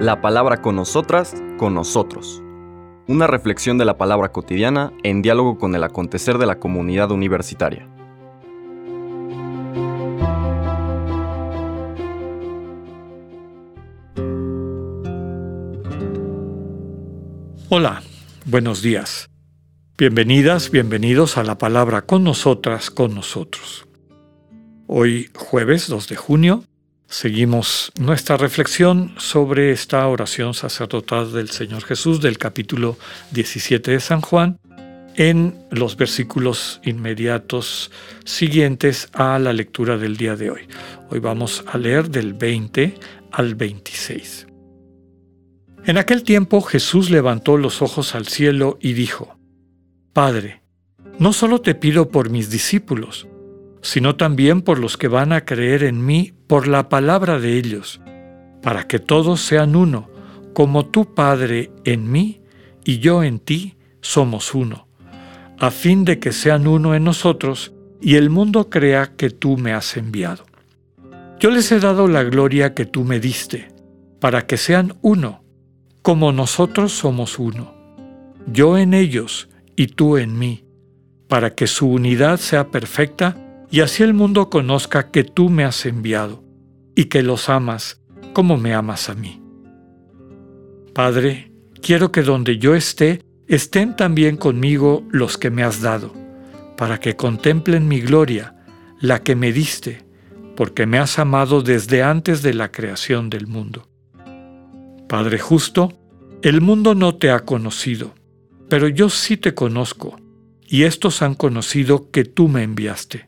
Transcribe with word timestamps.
La 0.00 0.20
palabra 0.20 0.60
con 0.60 0.76
nosotras, 0.76 1.34
con 1.56 1.74
nosotros. 1.74 2.42
Una 3.06 3.26
reflexión 3.26 3.78
de 3.78 3.84
la 3.84 3.98
palabra 3.98 4.32
cotidiana 4.32 4.92
en 5.02 5.22
diálogo 5.22 5.58
con 5.58 5.74
el 5.74 5.84
acontecer 5.84 6.38
de 6.38 6.46
la 6.46 6.58
comunidad 6.58 7.10
universitaria. 7.10 7.88
Hola, 17.70 18.02
buenos 18.44 18.82
días. 18.82 19.28
Bienvenidas, 19.96 20.70
bienvenidos 20.70 21.38
a 21.38 21.44
la 21.44 21.56
palabra 21.56 22.02
con 22.02 22.24
nosotras, 22.24 22.90
con 22.90 23.14
nosotros. 23.14 23.86
Hoy 24.86 25.30
jueves 25.34 25.88
2 25.88 26.08
de 26.08 26.16
junio 26.16 26.64
seguimos 27.08 27.92
nuestra 27.98 28.36
reflexión 28.36 29.14
sobre 29.18 29.70
esta 29.70 30.06
oración 30.08 30.54
sacerdotal 30.54 31.32
del 31.32 31.50
Señor 31.50 31.82
Jesús 31.84 32.20
del 32.20 32.38
capítulo 32.38 32.96
17 33.32 33.92
de 33.92 34.00
San 34.00 34.20
Juan 34.20 34.58
en 35.16 35.56
los 35.70 35.96
versículos 35.96 36.80
inmediatos 36.84 37.90
siguientes 38.24 39.08
a 39.12 39.38
la 39.38 39.52
lectura 39.52 39.96
del 39.96 40.16
día 40.16 40.36
de 40.36 40.50
hoy. 40.50 40.62
Hoy 41.10 41.20
vamos 41.20 41.64
a 41.66 41.78
leer 41.78 42.10
del 42.10 42.34
20 42.34 42.94
al 43.30 43.54
26. 43.54 44.46
En 45.86 45.98
aquel 45.98 46.22
tiempo 46.22 46.62
Jesús 46.62 47.10
levantó 47.10 47.58
los 47.58 47.82
ojos 47.82 48.14
al 48.14 48.26
cielo 48.26 48.78
y 48.80 48.94
dijo, 48.94 49.36
Padre, 50.12 50.62
no 51.18 51.32
solo 51.32 51.60
te 51.60 51.74
pido 51.74 52.08
por 52.08 52.30
mis 52.30 52.50
discípulos, 52.50 53.28
sino 53.82 54.16
también 54.16 54.62
por 54.62 54.78
los 54.78 54.96
que 54.96 55.08
van 55.08 55.32
a 55.32 55.44
creer 55.44 55.84
en 55.84 56.04
mí 56.04 56.32
por 56.54 56.68
la 56.68 56.88
palabra 56.88 57.40
de 57.40 57.58
ellos, 57.58 58.00
para 58.62 58.86
que 58.86 59.00
todos 59.00 59.40
sean 59.40 59.74
uno, 59.74 60.08
como 60.52 60.86
tú, 60.86 61.12
Padre, 61.12 61.72
en 61.84 62.12
mí 62.12 62.42
y 62.84 63.00
yo 63.00 63.24
en 63.24 63.40
ti 63.40 63.74
somos 64.00 64.54
uno, 64.54 64.86
a 65.58 65.72
fin 65.72 66.04
de 66.04 66.20
que 66.20 66.30
sean 66.30 66.68
uno 66.68 66.94
en 66.94 67.02
nosotros 67.02 67.72
y 68.00 68.14
el 68.14 68.30
mundo 68.30 68.70
crea 68.70 69.16
que 69.16 69.30
tú 69.30 69.56
me 69.56 69.72
has 69.72 69.96
enviado. 69.96 70.46
Yo 71.40 71.50
les 71.50 71.72
he 71.72 71.80
dado 71.80 72.06
la 72.06 72.22
gloria 72.22 72.72
que 72.72 72.86
tú 72.86 73.02
me 73.02 73.18
diste, 73.18 73.72
para 74.20 74.46
que 74.46 74.56
sean 74.56 74.96
uno, 75.02 75.42
como 76.02 76.30
nosotros 76.30 76.92
somos 76.92 77.40
uno, 77.40 77.74
yo 78.46 78.78
en 78.78 78.94
ellos 78.94 79.48
y 79.74 79.88
tú 79.88 80.18
en 80.18 80.38
mí, 80.38 80.62
para 81.26 81.56
que 81.56 81.66
su 81.66 81.88
unidad 81.88 82.38
sea 82.38 82.70
perfecta 82.70 83.66
y 83.72 83.80
así 83.80 84.04
el 84.04 84.14
mundo 84.14 84.50
conozca 84.50 85.10
que 85.10 85.24
tú 85.24 85.50
me 85.50 85.64
has 85.64 85.84
enviado 85.84 86.43
y 86.94 87.06
que 87.06 87.22
los 87.22 87.48
amas 87.48 88.00
como 88.32 88.56
me 88.56 88.74
amas 88.74 89.08
a 89.08 89.14
mí. 89.14 89.40
Padre, 90.94 91.52
quiero 91.82 92.12
que 92.12 92.22
donde 92.22 92.58
yo 92.58 92.74
esté, 92.74 93.22
estén 93.46 93.96
también 93.96 94.36
conmigo 94.36 95.04
los 95.10 95.38
que 95.38 95.50
me 95.50 95.62
has 95.62 95.80
dado, 95.80 96.12
para 96.76 96.98
que 97.00 97.16
contemplen 97.16 97.88
mi 97.88 98.00
gloria, 98.00 98.54
la 99.00 99.22
que 99.22 99.36
me 99.36 99.52
diste, 99.52 100.04
porque 100.56 100.86
me 100.86 100.98
has 100.98 101.18
amado 101.18 101.62
desde 101.62 102.02
antes 102.02 102.42
de 102.42 102.54
la 102.54 102.70
creación 102.70 103.30
del 103.30 103.46
mundo. 103.46 103.88
Padre 105.08 105.38
justo, 105.38 105.92
el 106.42 106.60
mundo 106.60 106.94
no 106.94 107.16
te 107.16 107.30
ha 107.30 107.40
conocido 107.40 108.14
pero 108.68 108.88
yo 108.88 109.08
sí 109.08 109.36
te 109.36 109.54
conozco, 109.54 110.18
y 110.66 110.84
estos 110.84 111.22
han 111.22 111.34
conocido 111.34 112.10
que 112.10 112.24
tú 112.24 112.48
me 112.48 112.62
enviaste. 112.62 113.26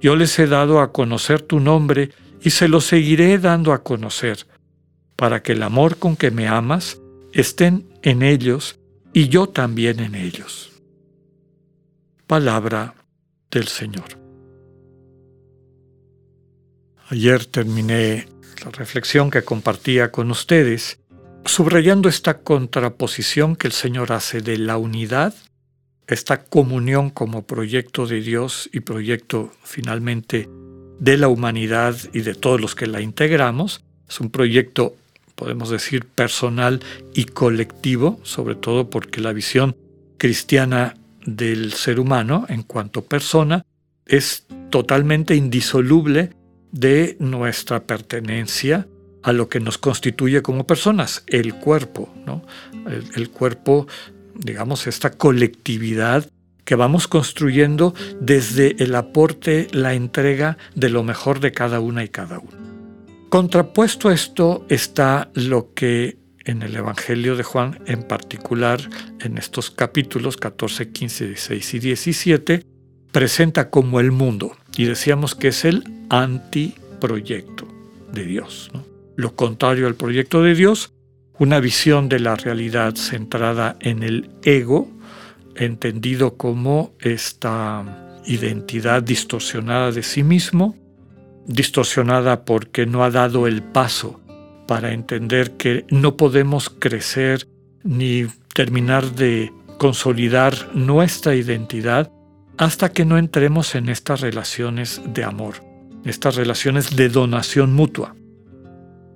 Yo 0.00 0.16
les 0.16 0.38
he 0.38 0.46
dado 0.46 0.80
a 0.80 0.92
conocer 0.92 1.42
tu 1.42 1.60
nombre, 1.60 2.10
y 2.46 2.50
se 2.50 2.68
lo 2.68 2.80
seguiré 2.80 3.38
dando 3.38 3.72
a 3.72 3.82
conocer, 3.82 4.46
para 5.16 5.42
que 5.42 5.50
el 5.50 5.64
amor 5.64 5.96
con 5.96 6.14
que 6.14 6.30
me 6.30 6.46
amas 6.46 7.00
estén 7.32 7.88
en 8.02 8.22
ellos 8.22 8.78
y 9.12 9.28
yo 9.28 9.48
también 9.48 9.98
en 9.98 10.14
ellos. 10.14 10.70
Palabra 12.28 12.94
del 13.50 13.66
Señor. 13.66 14.04
Ayer 17.08 17.46
terminé 17.46 18.28
la 18.64 18.70
reflexión 18.70 19.28
que 19.28 19.42
compartía 19.42 20.12
con 20.12 20.30
ustedes 20.30 21.00
subrayando 21.46 22.08
esta 22.08 22.42
contraposición 22.42 23.56
que 23.56 23.66
el 23.66 23.72
Señor 23.72 24.12
hace 24.12 24.40
de 24.40 24.56
la 24.56 24.76
unidad, 24.76 25.34
esta 26.06 26.44
comunión 26.44 27.10
como 27.10 27.44
proyecto 27.44 28.06
de 28.06 28.20
Dios 28.20 28.70
y 28.72 28.78
proyecto 28.78 29.50
finalmente 29.64 30.48
de 30.98 31.16
la 31.16 31.28
humanidad 31.28 31.96
y 32.12 32.20
de 32.20 32.34
todos 32.34 32.60
los 32.60 32.74
que 32.74 32.86
la 32.86 33.00
integramos. 33.00 33.82
Es 34.08 34.20
un 34.20 34.30
proyecto, 34.30 34.96
podemos 35.34 35.70
decir, 35.70 36.04
personal 36.04 36.80
y 37.14 37.24
colectivo, 37.24 38.20
sobre 38.22 38.54
todo 38.54 38.90
porque 38.90 39.20
la 39.20 39.32
visión 39.32 39.76
cristiana 40.18 40.96
del 41.24 41.72
ser 41.72 42.00
humano 42.00 42.46
en 42.48 42.62
cuanto 42.62 43.02
persona 43.02 43.64
es 44.06 44.46
totalmente 44.70 45.34
indisoluble 45.34 46.30
de 46.72 47.16
nuestra 47.18 47.84
pertenencia 47.84 48.86
a 49.22 49.32
lo 49.32 49.48
que 49.48 49.60
nos 49.60 49.76
constituye 49.78 50.40
como 50.40 50.66
personas, 50.66 51.24
el 51.26 51.54
cuerpo, 51.54 52.14
¿no? 52.24 52.42
el, 53.16 53.30
cuerpo, 53.30 53.88
digamos, 54.34 54.86
esta 54.86 55.10
colectividad 55.10 56.30
que 56.66 56.74
vamos 56.74 57.08
construyendo 57.08 57.94
desde 58.20 58.76
el 58.82 58.94
aporte, 58.94 59.68
la 59.72 59.94
entrega 59.94 60.58
de 60.74 60.90
lo 60.90 61.02
mejor 61.02 61.40
de 61.40 61.52
cada 61.52 61.80
una 61.80 62.04
y 62.04 62.08
cada 62.08 62.40
uno. 62.40 62.66
Contrapuesto 63.30 64.10
a 64.10 64.14
esto 64.14 64.66
está 64.68 65.30
lo 65.32 65.72
que 65.72 66.18
en 66.44 66.62
el 66.62 66.76
Evangelio 66.76 67.36
de 67.36 67.42
Juan, 67.42 67.80
en 67.86 68.02
particular 68.02 68.80
en 69.20 69.38
estos 69.38 69.70
capítulos 69.70 70.36
14, 70.36 70.90
15, 70.90 71.26
16 71.28 71.74
y 71.74 71.78
17, 71.78 72.62
presenta 73.10 73.70
como 73.70 74.00
el 74.00 74.12
mundo. 74.12 74.56
Y 74.76 74.84
decíamos 74.84 75.34
que 75.34 75.48
es 75.48 75.64
el 75.64 75.84
antiproyecto 76.10 77.66
de 78.12 78.24
Dios. 78.24 78.70
lo 79.16 79.34
contrario 79.34 79.86
al 79.86 79.94
proyecto 79.94 80.42
de 80.42 80.54
Dios, 80.54 80.92
una 81.38 81.58
visión 81.58 82.08
de 82.10 82.20
la 82.20 82.36
realidad 82.36 82.94
centrada 82.96 83.76
en 83.80 84.02
el 84.02 84.30
ego, 84.42 84.90
entendido 85.58 86.36
como 86.36 86.94
esta 87.00 87.84
identidad 88.26 89.02
distorsionada 89.02 89.92
de 89.92 90.02
sí 90.02 90.22
mismo, 90.22 90.76
distorsionada 91.46 92.44
porque 92.44 92.86
no 92.86 93.04
ha 93.04 93.10
dado 93.10 93.46
el 93.46 93.62
paso 93.62 94.20
para 94.66 94.92
entender 94.92 95.52
que 95.52 95.84
no 95.90 96.16
podemos 96.16 96.70
crecer 96.70 97.48
ni 97.84 98.26
terminar 98.52 99.12
de 99.12 99.52
consolidar 99.78 100.54
nuestra 100.74 101.34
identidad 101.34 102.10
hasta 102.58 102.90
que 102.90 103.04
no 103.04 103.18
entremos 103.18 103.74
en 103.74 103.88
estas 103.88 104.20
relaciones 104.20 105.00
de 105.06 105.24
amor, 105.24 105.62
estas 106.04 106.36
relaciones 106.36 106.96
de 106.96 107.08
donación 107.08 107.74
mutua. 107.74 108.16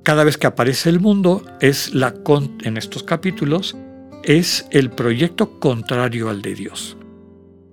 Cada 0.02 0.24
vez 0.24 0.36
que 0.36 0.46
aparece 0.46 0.88
el 0.88 1.00
mundo 1.00 1.44
es 1.60 1.94
la 1.94 2.14
en 2.62 2.76
estos 2.76 3.02
capítulos 3.02 3.76
es 4.22 4.66
el 4.70 4.90
proyecto 4.90 5.58
contrario 5.58 6.28
al 6.28 6.42
de 6.42 6.54
Dios. 6.54 6.96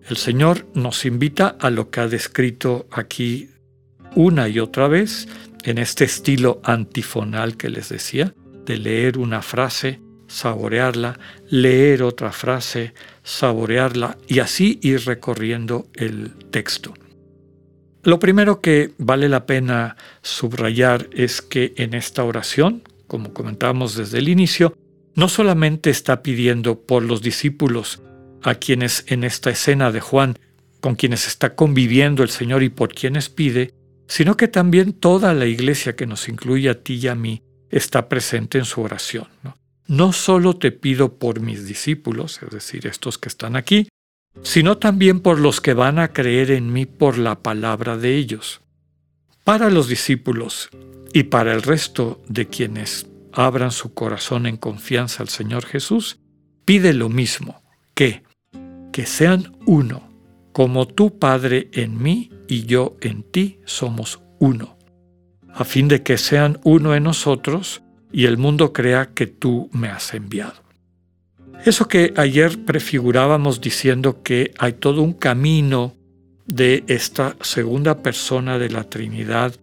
El 0.07 0.17
Señor 0.17 0.65
nos 0.73 1.05
invita 1.05 1.57
a 1.59 1.69
lo 1.69 1.89
que 1.89 1.99
ha 1.99 2.07
descrito 2.07 2.87
aquí 2.91 3.49
una 4.15 4.47
y 4.47 4.59
otra 4.59 4.87
vez 4.87 5.27
en 5.63 5.77
este 5.77 6.05
estilo 6.05 6.61
antifonal 6.63 7.57
que 7.57 7.69
les 7.69 7.89
decía, 7.89 8.33
de 8.65 8.77
leer 8.77 9.17
una 9.17 9.41
frase, 9.41 9.99
saborearla, 10.27 11.19
leer 11.49 12.03
otra 12.03 12.31
frase, 12.31 12.93
saborearla 13.23 14.17
y 14.27 14.39
así 14.39 14.79
ir 14.81 15.05
recorriendo 15.05 15.87
el 15.93 16.31
texto. 16.51 16.93
Lo 18.03 18.19
primero 18.19 18.61
que 18.61 18.93
vale 18.97 19.27
la 19.27 19.45
pena 19.45 19.97
subrayar 20.21 21.09
es 21.11 21.41
que 21.41 21.73
en 21.75 21.93
esta 21.93 22.23
oración, 22.23 22.83
como 23.07 23.33
comentábamos 23.33 23.95
desde 23.95 24.19
el 24.19 24.29
inicio, 24.29 24.73
no 25.17 25.29
solamente 25.29 25.89
está 25.89 26.21
pidiendo 26.21 26.79
por 26.83 27.01
los 27.01 27.23
discípulos 27.23 28.03
a 28.43 28.53
quienes 28.53 29.03
en 29.07 29.23
esta 29.23 29.49
escena 29.49 29.91
de 29.91 29.99
Juan, 29.99 30.37
con 30.79 30.95
quienes 30.95 31.25
está 31.25 31.55
conviviendo 31.55 32.21
el 32.21 32.29
Señor 32.29 32.61
y 32.61 32.69
por 32.69 32.93
quienes 32.93 33.27
pide, 33.27 33.73
sino 34.07 34.37
que 34.37 34.47
también 34.47 34.93
toda 34.93 35.33
la 35.33 35.47
iglesia 35.47 35.95
que 35.95 36.05
nos 36.05 36.29
incluye 36.29 36.69
a 36.69 36.83
ti 36.83 36.99
y 37.01 37.07
a 37.07 37.15
mí 37.15 37.41
está 37.71 38.07
presente 38.09 38.59
en 38.59 38.65
su 38.65 38.81
oración. 38.81 39.27
No, 39.87 40.13
solo 40.13 40.55
te 40.55 40.71
pido 40.71 41.17
por 41.17 41.39
mis 41.39 41.65
discípulos, 41.65 42.39
es 42.43 42.51
decir, 42.51 42.85
estos 42.85 43.17
que 43.17 43.29
están 43.29 43.55
aquí, 43.55 43.89
sino 44.43 44.77
también 44.77 45.21
por 45.21 45.39
los 45.39 45.61
que 45.61 45.73
van 45.73 45.97
a 45.97 46.13
creer 46.13 46.51
en 46.51 46.71
mí 46.71 46.85
por 46.85 47.17
la 47.17 47.41
palabra 47.41 47.97
de 47.97 48.15
ellos. 48.15 48.61
Para 49.43 49.71
los 49.71 49.87
discípulos 49.87 50.69
y 51.11 51.23
para 51.23 51.55
el 51.55 51.63
resto 51.63 52.21
de 52.27 52.45
quienes 52.45 53.07
abran 53.37 53.71
su 53.71 53.93
corazón 53.93 54.47
en 54.47 54.57
confianza 54.57 55.21
al 55.21 55.29
Señor 55.29 55.65
Jesús, 55.65 56.19
pide 56.65 56.93
lo 56.93 57.07
mismo, 57.07 57.61
que, 57.93 58.23
que 58.91 59.05
sean 59.05 59.55
uno, 59.65 60.09
como 60.51 60.87
tú 60.87 61.19
Padre 61.19 61.69
en 61.73 62.01
mí 62.01 62.31
y 62.47 62.65
yo 62.65 62.97
en 63.01 63.23
ti 63.23 63.59
somos 63.65 64.21
uno. 64.39 64.75
a 65.53 65.63
fin 65.63 65.87
de 65.87 66.03
que 66.03 66.17
sean 66.19 66.59
uno 66.63 66.93
en 66.93 67.03
nosotros 67.03 67.81
y 68.11 68.25
el 68.25 68.37
mundo 68.37 68.73
crea 68.73 69.09
que 69.13 69.25
tú 69.25 69.69
me 69.71 69.87
has 69.89 70.13
enviado. 70.13 70.61
Eso 71.65 71.87
que 71.87 72.13
ayer 72.15 72.63
prefigurábamos 72.63 73.59
diciendo 73.59 74.21
que 74.21 74.53
hay 74.59 74.73
todo 74.73 75.01
un 75.01 75.13
camino 75.13 75.95
de 76.45 76.83
esta 76.87 77.35
segunda 77.41 78.01
persona 78.03 78.59
de 78.59 78.69
la 78.69 78.83
Trinidad, 78.83 79.55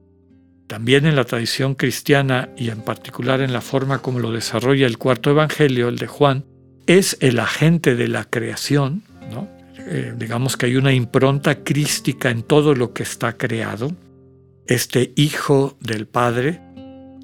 también 0.67 1.07
en 1.07 1.17
la 1.17 1.25
tradición 1.25 1.75
cristiana 1.75 2.49
y 2.57 2.71
en 2.71 2.81
particular 2.83 3.41
en 3.41 3.53
la 3.53 3.61
forma 3.61 3.99
como 3.99 4.19
lo 4.19 4.33
desarrolla 4.33 4.87
el 4.87 4.99
cuarto 4.99 5.31
Evangelio, 5.31 5.89
el 5.89 5.97
de 5.97 6.07
Juan, 6.07 6.45
es 6.87 7.17
el 7.21 7.39
agente 7.39 7.95
de 7.95 8.09
la 8.09 8.25
creación, 8.25 9.03
¿no? 9.31 9.49
Eh, 9.87 10.15
digamos 10.17 10.57
que 10.57 10.67
hay 10.67 10.77
una 10.77 10.93
impronta 10.93 11.63
crística 11.63 12.31
en 12.31 12.43
todo 12.43 12.75
lo 12.75 12.95
que 12.95 13.03
está 13.03 13.37
creado. 13.37 13.93
Este 14.67 15.13
Hijo 15.17 15.77
del 15.81 16.07
Padre 16.07 16.61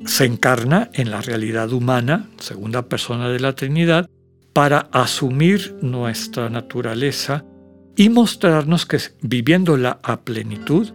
se 0.05 0.27
encarna 0.27 0.91
en 0.93 1.11
la 1.11 1.23
realidad 1.23 1.73
humana, 1.73 2.29
segunda 2.39 2.87
persona 2.89 3.29
de 3.29 3.41
la 3.41 3.55
Trinidad, 3.55 4.09
para 4.53 4.89
asumir 4.93 5.77
nuestra 5.81 6.51
naturaleza 6.51 7.45
y 7.97 8.09
mostrarnos 8.09 8.87
que 8.87 8.99
viviéndola 9.23 9.99
a 10.03 10.21
plenitud 10.21 10.89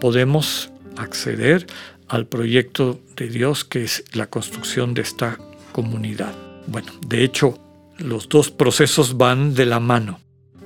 podemos 0.00 0.72
acceder 0.96 1.66
al 2.08 2.26
proyecto 2.26 3.00
de 3.16 3.28
Dios 3.28 3.64
que 3.64 3.84
es 3.84 4.04
la 4.12 4.28
construcción 4.28 4.94
de 4.94 5.02
esta 5.02 5.38
comunidad. 5.72 6.34
Bueno, 6.66 6.92
de 7.06 7.24
hecho, 7.24 7.58
los 7.98 8.28
dos 8.28 8.50
procesos 8.50 9.16
van 9.16 9.54
de 9.54 9.66
la 9.66 9.80
mano. 9.80 10.20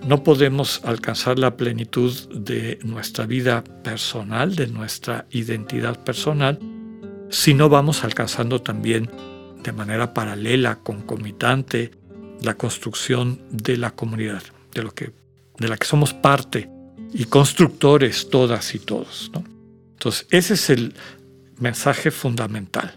No 0.06 0.22
podemos 0.22 0.80
alcanzar 0.84 1.38
la 1.38 1.56
plenitud 1.56 2.12
de 2.32 2.78
nuestra 2.84 3.26
vida 3.26 3.64
personal, 3.82 4.54
de 4.54 4.68
nuestra 4.68 5.26
identidad 5.30 6.02
personal, 6.04 6.58
si 7.30 7.52
no 7.52 7.68
vamos 7.68 8.04
alcanzando 8.04 8.62
también 8.62 9.10
de 9.62 9.72
manera 9.72 10.14
paralela, 10.14 10.76
concomitante, 10.76 11.90
la 12.42 12.54
construcción 12.54 13.40
de 13.50 13.76
la 13.76 13.90
comunidad, 13.90 14.42
de, 14.72 14.82
lo 14.82 14.92
que, 14.92 15.12
de 15.58 15.68
la 15.68 15.76
que 15.76 15.86
somos 15.86 16.14
parte 16.14 16.70
y 17.12 17.24
constructores 17.24 18.30
todas 18.30 18.74
y 18.74 18.78
todos. 18.78 19.30
Entonces, 19.98 20.28
ese 20.30 20.54
es 20.54 20.70
el 20.70 20.94
mensaje 21.58 22.12
fundamental. 22.12 22.96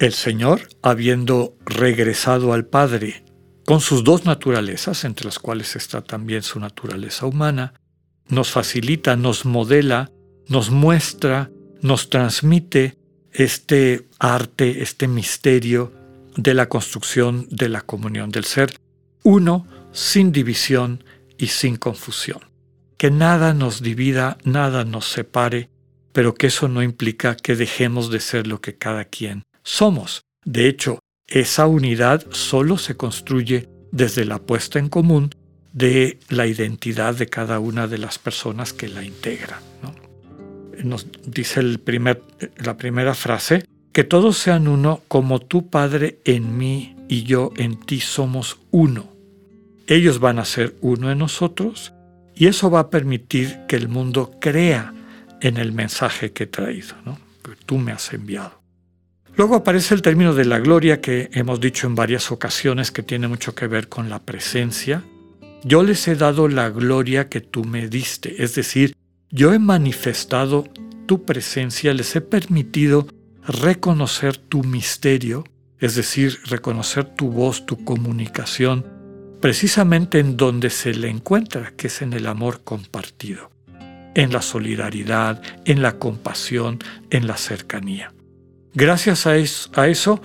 El 0.00 0.12
Señor, 0.12 0.62
habiendo 0.82 1.56
regresado 1.64 2.52
al 2.52 2.66
Padre 2.66 3.24
con 3.64 3.80
sus 3.80 4.02
dos 4.02 4.24
naturalezas, 4.24 5.04
entre 5.04 5.26
las 5.26 5.38
cuales 5.38 5.76
está 5.76 6.02
también 6.02 6.42
su 6.42 6.58
naturaleza 6.58 7.26
humana, 7.26 7.74
nos 8.26 8.50
facilita, 8.50 9.14
nos 9.14 9.44
modela, 9.44 10.10
nos 10.48 10.70
muestra, 10.70 11.52
nos 11.80 12.10
transmite 12.10 12.98
este 13.30 14.08
arte, 14.18 14.82
este 14.82 15.06
misterio 15.06 15.92
de 16.36 16.54
la 16.54 16.68
construcción 16.68 17.46
de 17.50 17.68
la 17.68 17.82
comunión, 17.82 18.32
del 18.32 18.44
ser 18.44 18.80
uno 19.22 19.64
sin 19.92 20.32
división 20.32 21.04
y 21.38 21.46
sin 21.46 21.76
confusión. 21.76 22.40
Que 22.96 23.12
nada 23.12 23.54
nos 23.54 23.80
divida, 23.80 24.38
nada 24.42 24.84
nos 24.84 25.06
separe, 25.08 25.70
pero 26.14 26.34
que 26.34 26.46
eso 26.46 26.68
no 26.68 26.82
implica 26.82 27.36
que 27.36 27.56
dejemos 27.56 28.10
de 28.10 28.20
ser 28.20 28.46
lo 28.46 28.62
que 28.62 28.76
cada 28.76 29.04
quien 29.04 29.42
somos. 29.62 30.22
De 30.46 30.66
hecho, 30.68 31.00
esa 31.26 31.66
unidad 31.66 32.24
solo 32.30 32.78
se 32.78 32.96
construye 32.96 33.68
desde 33.92 34.24
la 34.24 34.38
puesta 34.38 34.78
en 34.78 34.88
común 34.88 35.28
de 35.74 36.18
la 36.30 36.46
identidad 36.46 37.14
de 37.14 37.26
cada 37.26 37.58
una 37.58 37.86
de 37.86 37.98
las 37.98 38.18
personas 38.18 38.72
que 38.72 38.88
la 38.88 39.04
integran 39.04 39.60
nos 40.82 41.06
dice 41.26 41.60
el 41.60 41.78
primer, 41.78 42.22
la 42.56 42.76
primera 42.76 43.14
frase, 43.14 43.64
que 43.92 44.04
todos 44.04 44.38
sean 44.38 44.66
uno 44.68 45.02
como 45.08 45.40
tu 45.40 45.68
Padre 45.68 46.18
en 46.24 46.56
mí 46.58 46.96
y 47.08 47.22
yo 47.24 47.52
en 47.56 47.78
ti 47.78 48.00
somos 48.00 48.58
uno. 48.70 49.08
Ellos 49.86 50.18
van 50.18 50.38
a 50.38 50.44
ser 50.44 50.74
uno 50.80 51.10
en 51.10 51.18
nosotros 51.18 51.92
y 52.34 52.46
eso 52.46 52.70
va 52.70 52.80
a 52.80 52.90
permitir 52.90 53.60
que 53.68 53.76
el 53.76 53.88
mundo 53.88 54.32
crea 54.40 54.92
en 55.40 55.56
el 55.56 55.72
mensaje 55.72 56.32
que 56.32 56.44
he 56.44 56.46
traído, 56.46 56.94
¿no? 57.04 57.18
que 57.42 57.56
tú 57.66 57.78
me 57.78 57.92
has 57.92 58.12
enviado. 58.12 58.62
Luego 59.36 59.56
aparece 59.56 59.94
el 59.94 60.02
término 60.02 60.34
de 60.34 60.44
la 60.44 60.60
gloria 60.60 61.00
que 61.00 61.28
hemos 61.32 61.60
dicho 61.60 61.86
en 61.86 61.94
varias 61.94 62.30
ocasiones 62.30 62.92
que 62.92 63.02
tiene 63.02 63.26
mucho 63.26 63.54
que 63.54 63.66
ver 63.66 63.88
con 63.88 64.08
la 64.08 64.20
presencia. 64.20 65.02
Yo 65.64 65.82
les 65.82 66.06
he 66.06 66.14
dado 66.14 66.46
la 66.46 66.70
gloria 66.70 67.28
que 67.28 67.40
tú 67.40 67.64
me 67.64 67.88
diste, 67.88 68.42
es 68.44 68.54
decir, 68.54 68.94
yo 69.30 69.52
he 69.52 69.58
manifestado 69.58 70.68
tu 71.06 71.24
presencia, 71.24 71.92
les 71.92 72.14
he 72.14 72.20
permitido 72.20 73.08
reconocer 73.46 74.36
tu 74.36 74.62
misterio, 74.62 75.44
es 75.80 75.96
decir, 75.96 76.38
reconocer 76.46 77.04
tu 77.04 77.30
voz, 77.30 77.66
tu 77.66 77.84
comunicación, 77.84 78.86
precisamente 79.40 80.20
en 80.20 80.36
donde 80.36 80.70
se 80.70 80.94
le 80.94 81.08
encuentra, 81.08 81.72
que 81.76 81.88
es 81.88 82.02
en 82.02 82.12
el 82.12 82.26
amor 82.26 82.62
compartido, 82.62 83.50
en 84.14 84.32
la 84.32 84.42
solidaridad, 84.42 85.42
en 85.64 85.82
la 85.82 85.98
compasión, 85.98 86.78
en 87.10 87.26
la 87.26 87.36
cercanía. 87.36 88.12
Gracias 88.74 89.26
a 89.26 89.36
eso, 89.36 90.20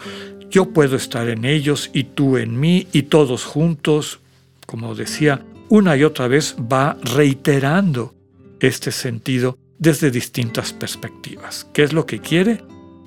yo 0.49 0.71
puedo 0.71 0.95
estar 0.95 1.29
en 1.29 1.45
ellos 1.45 1.91
y 1.93 2.05
tú 2.05 2.37
en 2.37 2.59
mí 2.59 2.87
y 2.91 3.03
todos 3.03 3.45
juntos, 3.45 4.19
como 4.65 4.95
decía, 4.95 5.45
una 5.69 5.95
y 5.95 6.03
otra 6.03 6.27
vez 6.27 6.55
va 6.59 6.97
reiterando 7.03 8.15
este 8.59 8.91
sentido 8.91 9.57
desde 9.77 10.11
distintas 10.11 10.73
perspectivas. 10.73 11.67
¿Qué 11.73 11.83
es 11.83 11.93
lo 11.93 12.05
que 12.05 12.19
quiere? 12.19 12.63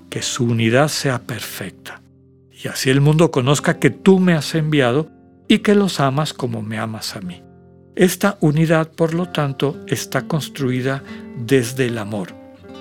Que 0.09 0.23
su 0.23 0.45
unidad 0.45 0.89
sea 0.89 1.21
perfecta. 1.21 2.01
Y 2.53 2.69
así 2.69 2.91
el 2.91 3.01
mundo 3.01 3.31
conozca 3.31 3.79
que 3.79 3.91
tú 3.91 4.21
me 4.21 4.35
has 4.35 4.55
enviado 4.55 5.11
y 5.49 5.59
que 5.59 5.75
los 5.75 5.99
amas 6.01 6.33
como 6.33 6.63
me 6.63 6.79
amas 6.79 7.17
a 7.17 7.21
mí. 7.21 7.43
Esta 7.95 8.39
unidad, 8.41 8.91
por 8.91 9.13
lo 9.13 9.29
tanto, 9.29 9.79
está 9.87 10.27
construida 10.27 11.03
desde 11.37 11.87
el 11.87 11.99
amor. 11.99 12.35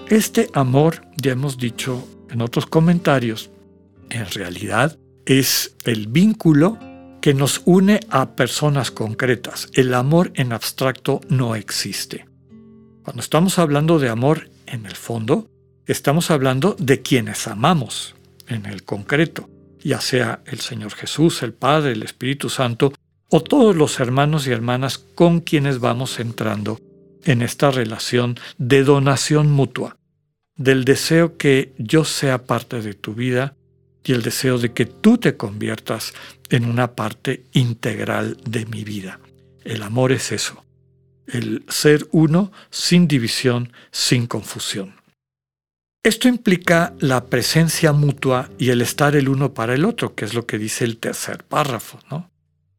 Este 0.09 0.49
amor, 0.53 1.01
ya 1.21 1.33
hemos 1.33 1.57
dicho 1.57 2.07
en 2.29 2.41
otros 2.41 2.65
comentarios, 2.65 3.49
en 4.09 4.25
realidad 4.25 4.97
es 5.25 5.75
el 5.83 6.07
vínculo 6.07 6.77
que 7.21 7.33
nos 7.33 7.61
une 7.65 7.99
a 8.09 8.35
personas 8.35 8.89
concretas. 8.91 9.69
El 9.73 9.93
amor 9.93 10.31
en 10.35 10.53
abstracto 10.53 11.21
no 11.29 11.55
existe. 11.55 12.25
Cuando 13.03 13.21
estamos 13.21 13.59
hablando 13.59 13.99
de 13.99 14.09
amor 14.09 14.49
en 14.65 14.85
el 14.85 14.95
fondo, 14.95 15.49
estamos 15.85 16.31
hablando 16.31 16.75
de 16.79 17.01
quienes 17.01 17.47
amamos 17.47 18.15
en 18.47 18.65
el 18.65 18.83
concreto, 18.83 19.49
ya 19.83 20.01
sea 20.01 20.41
el 20.45 20.59
Señor 20.59 20.93
Jesús, 20.93 21.43
el 21.43 21.53
Padre, 21.53 21.91
el 21.91 22.03
Espíritu 22.03 22.49
Santo 22.49 22.93
o 23.31 23.41
todos 23.41 23.75
los 23.75 23.99
hermanos 23.99 24.45
y 24.45 24.51
hermanas 24.51 24.97
con 24.97 25.39
quienes 25.39 25.79
vamos 25.79 26.19
entrando 26.19 26.79
en 27.23 27.41
esta 27.41 27.71
relación 27.71 28.37
de 28.57 28.83
donación 28.83 29.49
mutua, 29.49 29.97
del 30.57 30.83
deseo 30.83 31.37
que 31.37 31.73
yo 31.77 32.03
sea 32.03 32.43
parte 32.43 32.81
de 32.81 32.93
tu 32.93 33.13
vida 33.13 33.55
y 34.03 34.11
el 34.11 34.21
deseo 34.21 34.57
de 34.57 34.73
que 34.73 34.85
tú 34.85 35.17
te 35.17 35.37
conviertas 35.37 36.13
en 36.49 36.65
una 36.65 36.93
parte 36.93 37.45
integral 37.53 38.37
de 38.43 38.65
mi 38.65 38.83
vida. 38.83 39.19
El 39.63 39.83
amor 39.83 40.11
es 40.11 40.33
eso, 40.33 40.65
el 41.25 41.63
ser 41.69 42.07
uno 42.11 42.51
sin 42.69 43.07
división, 43.07 43.71
sin 43.91 44.27
confusión. 44.27 44.95
Esto 46.03 46.27
implica 46.27 46.95
la 46.99 47.25
presencia 47.27 47.93
mutua 47.93 48.49
y 48.57 48.71
el 48.71 48.81
estar 48.81 49.15
el 49.15 49.29
uno 49.29 49.53
para 49.53 49.73
el 49.75 49.85
otro, 49.85 50.15
que 50.15 50.25
es 50.25 50.33
lo 50.33 50.45
que 50.45 50.57
dice 50.57 50.83
el 50.83 50.97
tercer 50.97 51.43
párrafo, 51.45 51.99
¿no? 52.09 52.30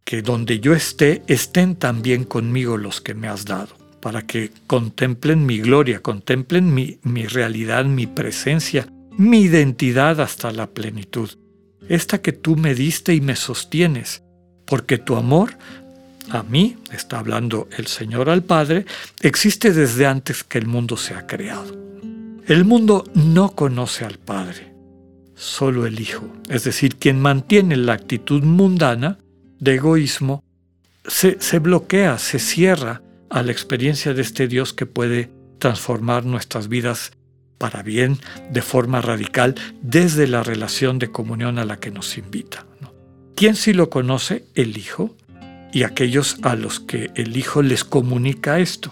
Que 0.04 0.22
donde 0.22 0.60
yo 0.60 0.74
esté, 0.74 1.22
estén 1.26 1.76
también 1.76 2.24
conmigo 2.24 2.76
los 2.76 3.00
que 3.00 3.14
me 3.14 3.28
has 3.28 3.44
dado, 3.44 3.76
para 4.00 4.26
que 4.26 4.50
contemplen 4.66 5.46
mi 5.46 5.60
gloria, 5.60 6.00
contemplen 6.00 6.74
mi, 6.74 6.98
mi 7.02 7.26
realidad, 7.26 7.84
mi 7.84 8.06
presencia, 8.06 8.86
mi 9.16 9.42
identidad 9.42 10.20
hasta 10.20 10.50
la 10.50 10.68
plenitud, 10.68 11.30
esta 11.88 12.20
que 12.20 12.32
tú 12.32 12.56
me 12.56 12.74
diste 12.74 13.14
y 13.14 13.20
me 13.20 13.36
sostienes, 13.36 14.22
porque 14.66 14.98
tu 14.98 15.16
amor 15.16 15.56
a 16.30 16.42
mí, 16.42 16.76
está 16.92 17.18
hablando 17.18 17.68
el 17.76 17.86
Señor 17.86 18.30
al 18.30 18.42
Padre, 18.42 18.86
existe 19.20 19.72
desde 19.72 20.06
antes 20.06 20.44
que 20.44 20.58
el 20.58 20.66
mundo 20.66 20.96
se 20.96 21.14
ha 21.14 21.26
creado. 21.26 21.76
El 22.46 22.64
mundo 22.64 23.04
no 23.14 23.54
conoce 23.54 24.04
al 24.04 24.18
Padre, 24.18 24.72
solo 25.34 25.86
el 25.86 26.00
Hijo, 26.00 26.26
es 26.48 26.64
decir, 26.64 26.96
quien 26.96 27.20
mantiene 27.20 27.76
la 27.76 27.94
actitud 27.94 28.42
mundana 28.42 29.18
de 29.62 29.76
egoísmo, 29.76 30.42
se, 31.06 31.40
se 31.40 31.60
bloquea, 31.60 32.18
se 32.18 32.40
cierra 32.40 33.00
a 33.30 33.44
la 33.44 33.52
experiencia 33.52 34.12
de 34.12 34.20
este 34.20 34.48
Dios 34.48 34.72
que 34.72 34.86
puede 34.86 35.30
transformar 35.60 36.24
nuestras 36.24 36.66
vidas 36.66 37.12
para 37.58 37.84
bien 37.84 38.18
de 38.50 38.60
forma 38.60 39.00
radical 39.00 39.54
desde 39.80 40.26
la 40.26 40.42
relación 40.42 40.98
de 40.98 41.12
comunión 41.12 41.60
a 41.60 41.64
la 41.64 41.78
que 41.78 41.92
nos 41.92 42.18
invita. 42.18 42.66
¿Quién 43.36 43.54
sí 43.54 43.72
lo 43.72 43.88
conoce? 43.88 44.44
El 44.56 44.76
Hijo 44.76 45.14
y 45.72 45.84
aquellos 45.84 46.38
a 46.42 46.56
los 46.56 46.80
que 46.80 47.12
el 47.14 47.36
Hijo 47.36 47.62
les 47.62 47.84
comunica 47.84 48.58
esto. 48.58 48.90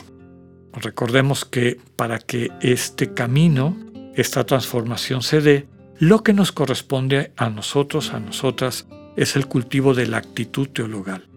Recordemos 0.72 1.44
que 1.44 1.80
para 1.96 2.20
que 2.20 2.52
este 2.60 3.12
camino 3.12 3.76
esta 4.14 4.46
transformación 4.46 5.22
se 5.22 5.40
dé, 5.40 5.66
lo 5.98 6.22
que 6.22 6.32
nos 6.32 6.52
corresponde 6.52 7.32
a 7.36 7.50
nosotros, 7.50 8.12
a 8.14 8.20
nosotras, 8.20 8.86
es 9.20 9.36
el 9.36 9.46
cultivo 9.46 9.92
de 9.92 10.06
la 10.06 10.16
actitud 10.16 10.66
teologal, 10.68 11.28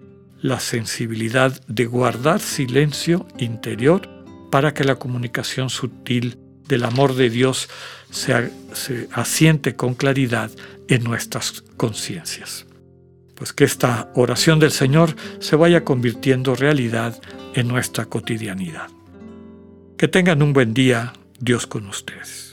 la 0.42 0.62
sensibilidad 0.62 1.62
de 1.68 1.86
guardar 1.86 2.40
silencio 2.40 3.28
interior 3.38 4.08
para 4.50 4.74
que 4.74 4.86
la 4.86 4.96
comunicación 4.96 5.70
sutil 5.70 6.38
del 6.70 6.86
amor 6.86 7.14
de 7.16 7.30
Dios 7.30 7.70
se, 8.10 8.52
asiente 9.12 9.76
con 9.76 9.96
claridad 9.96 10.50
en 10.88 11.04
nuestras 11.04 11.62
conciencias. 11.76 12.66
Pues 13.36 13.52
que 13.52 13.66
esta 13.66 14.10
oración 14.16 14.60
del 14.60 14.72
Señor 14.72 15.14
se 15.40 15.58
vaya 15.58 15.84
convirtiendo 15.84 16.56
realidad 16.56 17.20
en 17.54 17.68
nuestra 17.68 18.06
cotidianidad. 18.06 18.88
Que 19.98 20.08
tengan 20.08 20.42
un 20.42 20.54
buen 20.54 20.74
día, 20.74 21.12
Dios 21.38 21.68
con 21.68 21.88
ustedes. 21.88 22.53